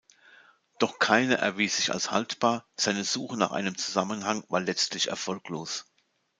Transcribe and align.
Doch 0.79 0.97
keine 0.97 1.37
erwies 1.37 1.77
sich 1.77 1.91
als 1.93 2.09
haltbar, 2.09 2.65
seine 2.75 3.03
Suche 3.03 3.37
nach 3.37 3.51
einem 3.51 3.77
Zusammenhang 3.77 4.43
war 4.49 4.59
letztlich 4.59 5.09
erfolglos. 5.09 5.85